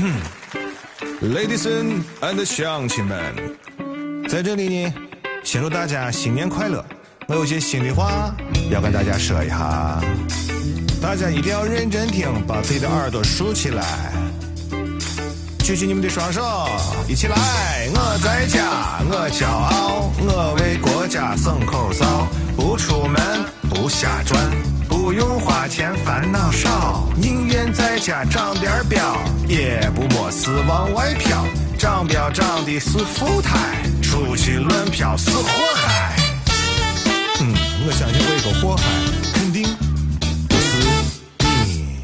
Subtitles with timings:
[1.20, 3.34] Ladies and 乡亲们，
[4.28, 4.94] 在这里呢，
[5.44, 6.82] 先祝大家新年快乐！
[7.28, 8.34] 我有些心里话
[8.70, 10.00] 要跟大家说一下，
[11.02, 13.84] 大家一定要认真听，把自己的耳朵竖起来，
[15.58, 16.42] 举起你们的双手，
[17.06, 17.36] 一起来！
[17.94, 22.26] 我在家，我骄傲，我为国家省口罩，
[22.56, 23.20] 不出门，
[23.68, 24.59] 不瞎转。
[25.10, 29.18] 不用花钱烦恼少，宁愿在家长点膘，
[29.48, 31.44] 也不没事往外飘。
[31.76, 33.58] 长膘长的是富态，
[34.00, 35.42] 出去乱飘是祸
[35.74, 36.16] 害。
[37.40, 37.52] 嗯，
[37.84, 38.84] 我相信我一个祸害，
[39.34, 39.64] 肯定
[40.48, 40.78] 不是
[41.40, 41.96] 你。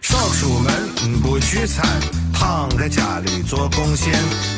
[0.00, 1.84] 少出门，不聚餐，
[2.32, 4.10] 躺在家里做贡献，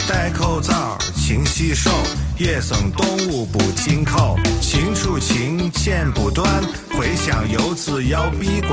[0.09, 1.91] 戴口罩，勤洗手。
[2.37, 6.24] 野生动物不进口，禽畜禽剪不
[7.65, 8.73] 断，茴香油脂要闭关。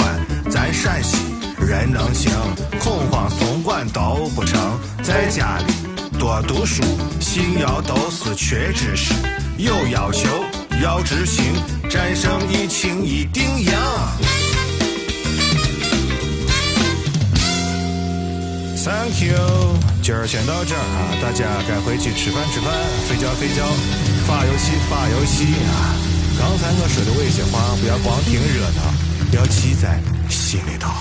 [0.50, 1.18] 咱陕西
[1.60, 2.32] 人能行，
[2.80, 4.60] 恐慌松管都不成。
[5.02, 5.74] 在家里
[6.20, 6.84] 多读书，
[7.20, 9.14] 信谣都是缺知识。
[9.58, 10.28] 有要求
[10.82, 11.44] 要执行，
[11.90, 13.72] 战胜疫情一定赢。
[18.84, 19.38] Thank you，
[20.02, 22.74] 今儿先到这儿啊，大家该回去吃饭吃饭，
[23.08, 23.64] 睡觉睡觉，
[24.26, 26.01] 发游戏发游戏啊。
[26.52, 30.92] 刚才我说的那些话，不要光听热闹，要记在心里头。